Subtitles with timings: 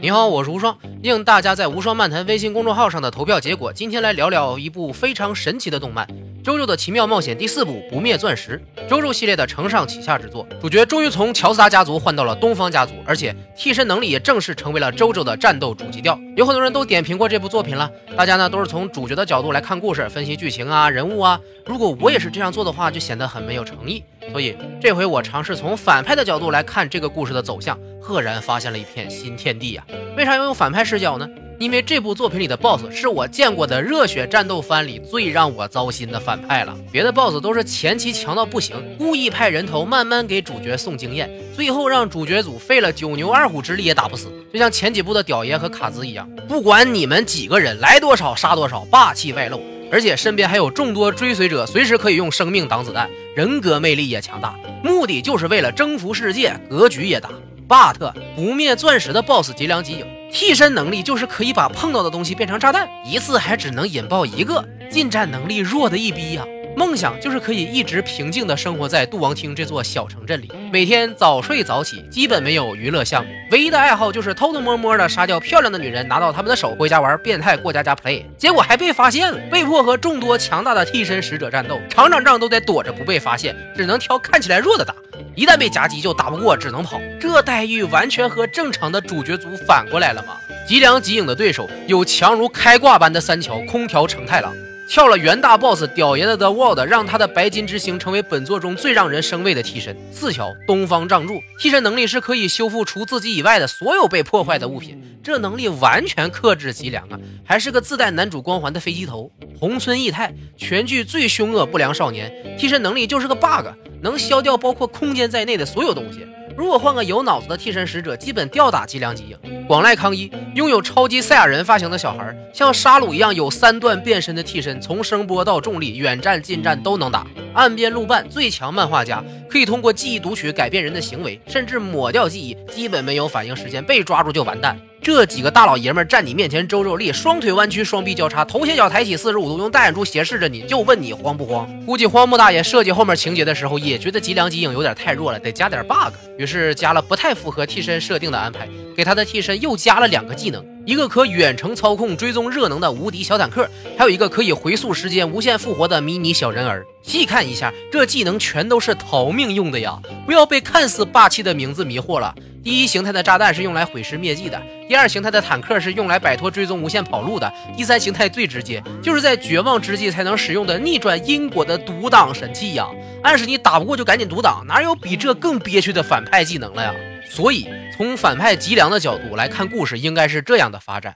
[0.00, 0.78] 你好，我是无双。
[1.02, 1.96] 应大家在无双。
[1.96, 6.06] 漫谈微信公众号上的投票结果，今天来聊聊一部非常神奇的动漫
[6.44, 8.62] 《周周的奇妙冒险》第四部《不灭钻石》。
[8.88, 16.16] 周周系列的承上启下之作，主角终于从乔斯达家族换到了东方家族，而且替身能力也正式成为了周周的战斗主基调。
[16.36, 21.40] 有很多人都点评过这部作品了，大家呢都是从主角的角度来看故事，分析剧情啊、人物啊。
[21.66, 24.04] 如果我也是这样做的话，就显得很没有诚意。
[24.32, 27.78] 所以这回我尝试从反派的角度来看这个故事的走向。
[28.00, 29.84] 赫然发现了一片新天地呀！
[30.16, 31.28] 为啥要用反派视角呢？
[31.58, 36.74] 因为这部作品里的 BOSS 是我见过的热血战斗番里最让我糟心的反派了。
[36.90, 44.32] 别的 BOSS 都是前期强到不行，故意派人头慢慢给主角送经验，最后让主角组费了九牛二虎之力也打不死。
[44.50, 49.60] 就像前几部的屌爷和卡兹一样，不管你们几个人来多少杀多少，霸气外露，
[49.90, 57.30] 而且身边还有众多追随者，随时可以用生命挡子弹，人格魅力也强大，目的就是为了征服世界，格局也大。
[57.68, 66.44] But 不灭钻石的 BOSS 吉良吉影，替身能力就是可以把碰到的东西变成炸弹，一次还只能引爆一个，近战能力弱的一逼呀。
[66.76, 84.94] 梦想就是可以一直平静的生活在杜王厅这座小城镇里，每天早睡早起，基本没有娱乐项目，唯一的爱好就是偷偷摸摸的杀掉漂亮的女人，拿到他们的手回家玩变态过家家 play，结果还被发现了，被迫和众多强大的替身使者战斗，场场仗都得躲着不被发现，只能挑看起来弱的打。
[85.34, 87.00] 一旦被夹击，就打不过，只能跑。
[87.20, 90.36] 这待遇完全和正常的主角组反过来了吗？
[90.66, 94.52] 吉良吉影的对手有强如开挂般的三桥空调承太郎，
[94.88, 99.94] 跳了元大 boss 屌爷的 The World，让他的白金之星成为本作中最让人生畏的替身。
[100.10, 107.20] 四桥东方仗助，替身能力是可以修复除自己以外的所有被破坏的物品，这能力完全克制吉良啊！
[107.44, 109.30] 还是个自带男主光环的飞机头。
[109.60, 113.66] 红村义太，全剧最凶恶不良少年，替身能力就是个 bug。
[114.00, 116.26] 能消掉包括空间在内的所有东西。
[116.58, 119.38] 如果换个有脑子的替身使者，基本吊打吉良吉影。
[119.68, 127.24] 广濑康一拥有超级赛亚人发型的小孩，像沙鲁一样有三段变身的替身，从声波到重力，远战近战都能打。
[127.54, 134.76] 岸边路伴最强漫画家，可以通过记忆读取改变人的行为，甚至抹掉记忆，基本没有反应时间，被抓住就完蛋。
[135.08, 141.66] 这几个大老爷们站你面前，周周立，双腿弯曲，双臂交叉，头斜脚抬起四十五度，用大眼珠斜视着你，就问你慌不慌？
[141.86, 156.84] 估计荒木大爷设计后面情节的时候，也觉得吉良吉影有点太弱了，得加点 bug，于是加了不太符合替身设定的安排，给他的替身又加了两个技能，一个可远程操控追踪热能的无敌小坦克，还有一个可以回溯时间、无限复活的迷你小人儿。
[157.02, 159.98] 细看一下，这技能全都是逃命用的呀！
[160.26, 162.34] 不要被看似霸气的名字迷惑了。
[162.62, 172.86] 第一形态的炸弹是用来毁尸灭迹的，第二形态的坦克是用来摆脱追踪无限跑路的，第三形态最直接，就是在绝望之际才能使用的逆转因果的独挡神器呀！
[173.22, 176.94] 暗示你打不过就赶紧独挡，哪有比这更憋屈的反派技能了呀？
[177.30, 181.14] 所以从反派吉良的角度来看，故事应该是这样的发展。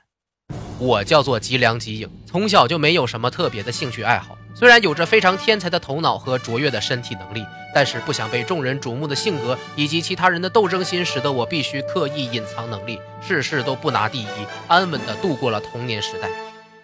[0.78, 4.36] 我叫做吉良吉影，从小就没有什么特别的兴趣爱好。
[4.62, 14.26] 虽然有着非常天才的头脑和卓越的身体能力，但是不想被众人瞩目的性格以及其他人的斗争心，使得我必须刻意隐藏能力，事事都不拿第一，
[14.68, 16.28] 安稳地度过了童年时代。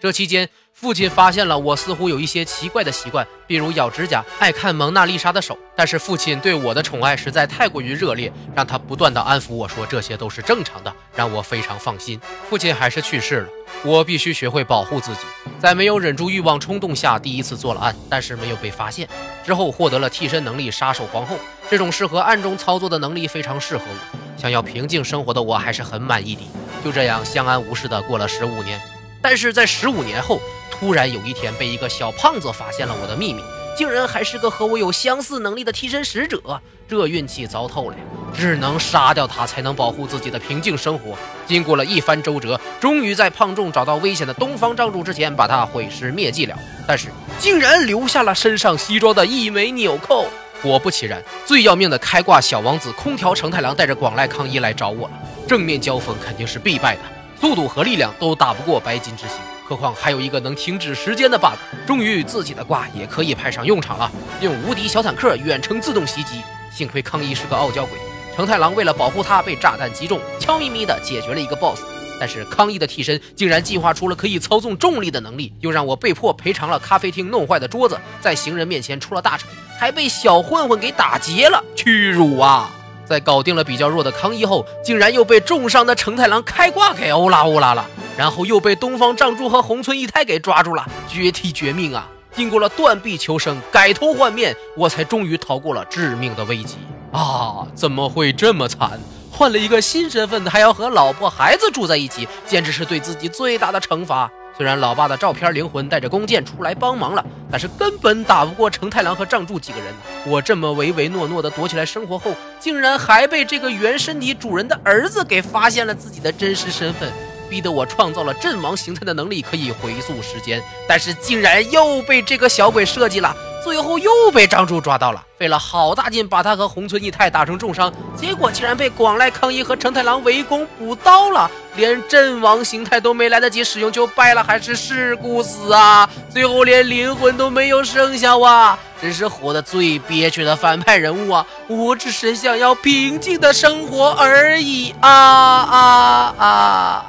[0.00, 5.58] 这期间，父亲发现了我似乎有一些奇怪的习惯，比如咬指甲、爱看蒙娜丽莎的手。
[5.74, 12.20] 但是父亲对我的宠爱实在太过于热烈，让他不断的安抚我说这些都是正常的，让我非常放心。
[12.48, 13.48] 父亲还是去世了，
[13.84, 15.20] 我必须学会保护自己。
[15.58, 19.08] 在没有忍住欲望冲动下，第一次做了案，但是没有被发现。
[19.44, 21.36] 之后获得了替身能力，杀手皇后
[21.68, 24.40] 这种适合暗中操作的能力非常适合我。
[24.40, 26.42] 想要平静生活的我还是很满意的。
[26.84, 28.80] 就这样相安无事的过了十五年。
[29.20, 30.40] 但是在十五年后，
[30.70, 33.42] 突然有一天被一个小胖子发现了我的秘密，
[33.76, 36.40] 竟然还是个和我有相似能力的替身使者，
[36.88, 38.02] 这运气糟透了呀，
[38.34, 41.16] 只能杀掉他才能保护自己的平静生活。
[41.46, 46.56] 经过了一番周折，终于在胖仲找到危险的东方仗主之前，把他毁尸灭迹了。
[46.86, 47.08] 但是
[47.38, 50.26] 竟然留下了身上西装的一枚纽扣。
[50.62, 55.14] 果不其然，最要命的开挂小王子空调承太郎带着广濑康一来找我了，
[55.46, 57.02] 正面交锋肯定是必败的。
[57.40, 61.54] 速度和力量都打不过白金之星，何况还有一个能停止时间的 bug。
[61.86, 64.10] 终于自己的挂也可以派上用场了，
[64.40, 66.42] 用无敌小坦克远程自动袭击。
[66.72, 67.96] 幸亏康一是个傲娇鬼，
[68.34, 71.82] 成太郎为了保护他被炸弹击中，悄咪咪的解决了一个 boss。
[72.20, 79.46] 但是康一的替身竟然进化出了可以操纵重力的能力，又让我被迫赔偿了咖啡厅弄坏的桌子，在行人面前出了大丑，
[79.78, 82.70] 还被小混混给打劫了，屈辱啊！
[83.08, 87.84] 在搞定了比较弱的康一后，竟然又被重伤的成太郎开挂给欧拉欧拉了，
[88.18, 92.06] 然后又被东方仗助和红村一太给抓住了，绝体绝命啊！
[92.32, 96.76] 经过了断臂求生、改头换面，我才终于逃过了致命的危机
[97.10, 97.66] 啊！
[97.74, 99.00] 怎么会这么惨？
[99.32, 104.30] 换了一个新身份，还要和老婆孩子住在一起，简直是对自己最大的惩罚。
[104.58, 109.94] 虽然老爸的照片灵魂带着弓箭出来帮忙了，但是根本打不过成太郎和藏柱几个人。
[110.26, 117.08] 我这么唯唯诺诺的躲起来生活后，竟然还被这个原身体主人的儿子给发现了自己的真实身份，
[117.48, 123.32] 逼得我创造了阵亡形态的能力，可以回溯时间，但是竟然又被这个小鬼设计了。
[123.68, 136.08] 最后又被张柱抓到了，费了好大劲把他和红村义太打成重伤，结果竟然被广濑康一和成太郎围攻补刀了，连阵亡形态都没来得及使用就败了，还是事故死啊！
[136.30, 138.78] 最后连灵魂都没有剩下哇！
[139.02, 141.46] 真是活得最憋屈的反派人物啊！
[141.68, 146.46] 我只是想要平静的生活而已啊啊啊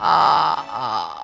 [0.01, 1.15] 啊啊！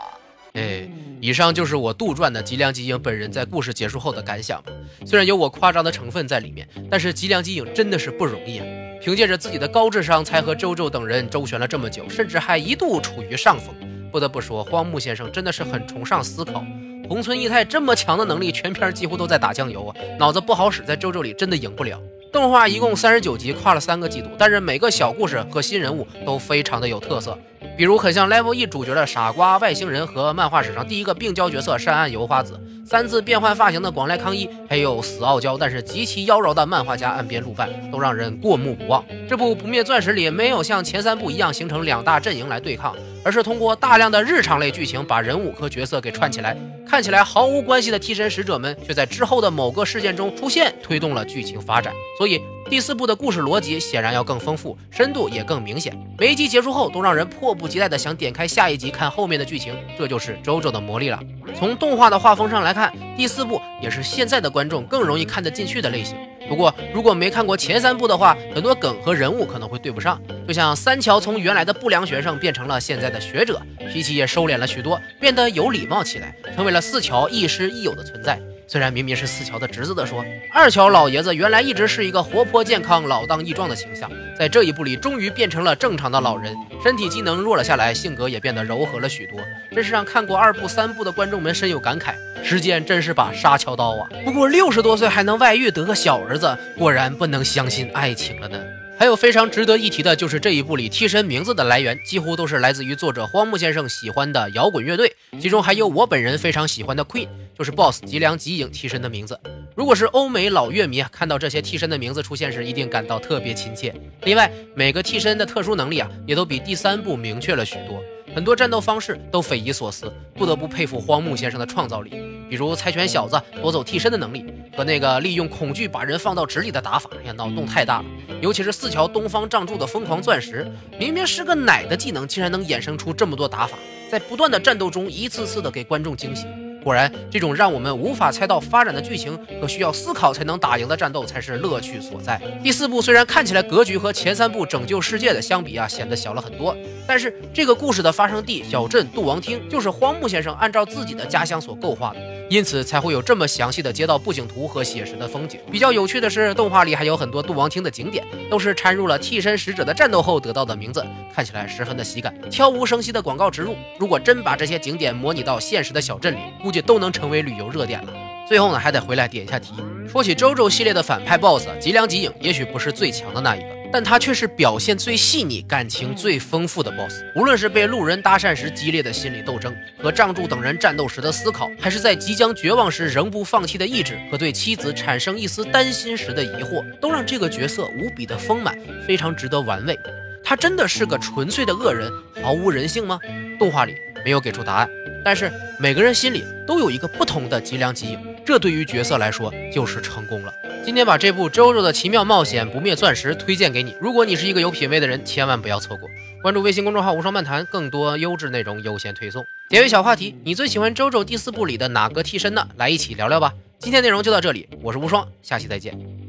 [0.54, 0.88] 哎。
[1.22, 4.64] 以上就是我杜撰的吉良吉影本人在故事结束后的感想。
[5.06, 8.66] 虽然有我夸张的成分在里面，但是吉良吉影真的是不容易啊！
[9.02, 13.74] 凭借着自己的高智商，才和周周等人周旋了这么久，甚至还一度处于上风。
[14.12, 16.64] 不得不说，荒木先生真的是很崇尚思考。
[17.08, 19.96] 红村义太这么强的能力，全片几乎都在打酱油啊！
[20.20, 22.00] 脑子不好使，在周周里真的赢不了。
[22.32, 27.38] 动画一共三十九集，跨了三个季度，但是每个小故事和新人物都非常的有特色。
[27.78, 39.04] 比如很像 Level 一主角的傻瓜外星人和漫画史上第一个病娇角色山岸由花子，三次变换发型的广濑康一，还有死傲娇但是极其妖娆的漫画家岸边露伴，都让人过目不忘。
[39.28, 42.96] 这部不灭钻石里没有像前三部一样形成两大阵营来对抗，
[43.26, 46.56] 而是通过大量的日常类剧情把人物和角色给串起来，
[46.88, 51.94] 看起来毫无关系的替身使者们却在之后的某个事件中出现，推动了剧情发展。
[52.18, 52.40] 所以。
[52.68, 55.96] 第四部的故事逻辑显然要更丰富，深度也更明显。
[56.18, 61.20] 每一集结束后，都让人迫不及待的想点开下一集看后面的剧情，这就是周周的魔力了。
[61.56, 66.18] 从动画的画风上来看，第四部也是现在的观众更容易看得进去的类型。
[66.50, 70.20] 不过，如果没看过前三部的话，很多梗和人物可能会对不上。
[70.48, 73.62] 就像三桥从原来的不良学生变成了现在的学者，
[73.94, 78.40] 脾气也收敛了许多，变得有礼貌起来，成为了四桥亦师亦友的存在。
[78.68, 89.40] 虽然明明是四桥的侄子的说，二桥老爷子原来一直是一个活泼健康、老当益壮的形象，在这一部里终于变成了正常的老人，身体机能弱了下来，性格也变得柔和了许多，
[89.72, 92.16] 真是让看过二部、三部的观众们深有感慨。
[92.44, 94.10] 时间真是把杀桥刀啊！
[94.24, 98.60] 不过六十多岁还能外遇得个小儿子，果然不能相信爱情了呢。
[98.98, 107.28] 还有非常值得一提的，就是这一部里替身名字的来源几乎都是来自于作者荒木先生喜欢的摇滚乐队，其中还有我本人非常喜欢的 Queen，
[107.58, 109.40] 就是 Boss 吉良吉影替身的名字。
[109.76, 113.94] 如果是欧美老乐迷啊看到这些替身的名字出现时，一定感到特别亲切。
[114.24, 118.02] 另外，每个替身的特殊能力啊，也都比第三部明确了许多。
[118.34, 122.12] 很多战斗方式都匪夷所思，不得不佩服荒木先生的创造力。
[122.50, 128.06] 比如猜拳小子夺走替身的能力，和那个利用恐惧把人放到纸里的打法，呀，脑洞太大了。
[128.42, 130.70] 尤其是四桥东方仗助的疯狂钻石，
[131.00, 133.78] 明明是个奶的技能，竟然能衍生出这么多打法，
[134.12, 136.46] 在不断的战斗中一次次的给观众惊喜。
[136.86, 142.40] 果然，这种让我们无法猜到发展的剧情和需要思考才能打赢的战斗才是乐趣所在。
[142.62, 146.78] 第四部虽然看起来格局和前三部拯救世界的相比啊，显得小了很多，
[147.08, 152.20] 但是这个故事的发生地小镇杜王厅就是荒木先生按照自己的家乡所构画的，
[152.52, 155.60] 因此才会有这么详细的街道布景图和写实的风景。
[155.72, 161.04] 比较有趣的是，动画里还有很多杜王厅的景点都是掺入了替身使者的战斗后得到的名字，
[161.34, 162.32] 看起来十分的喜感。
[162.52, 166.86] 悄无声息的广告植入，如果真把这些景点模拟到现实的小镇里，估计。
[166.86, 168.14] 都能成为旅游热点了。
[168.48, 169.74] 最后呢，还得回来点一下题。
[170.08, 177.24] 说起周周系列的反派 BOSS 吉良吉影，也许不是最强的那一个，但他却是表现最细腻、感情最丰富的 BOSS。
[177.36, 188.78] 无论是被路人搭讪时激烈的心理斗争，和仗助等人战斗时的思考，还是在即将绝望时仍不放弃的意志，和对妻子产生一丝担心时的疑惑，都让这个角色无比的丰满，
[189.08, 189.98] 非常值得玩味。
[190.44, 192.12] 他真的是个纯粹的恶人，
[192.44, 193.20] 毫无人性吗？
[193.58, 194.88] 动画里没有给出答案。
[195.26, 200.54] 但是每个人心里都有一个不同的脊梁脊影，这对于角色来说就是成功了。
[200.84, 206.08] 今天把这部《周周的奇妙冒险：不灭钻石》推荐给你，如果你是一个有品位的人，千万不要错过。
[206.44, 209.44] 关注微信公众号“无双漫谈”，更多优质内容优先推送。
[209.72, 212.68] 结尾小话题：你最喜欢周周第四部里的哪个替身呢？
[212.78, 213.52] 来一起聊聊吧。
[213.80, 216.25] 今天内容就到这里，我是无双，下期再见。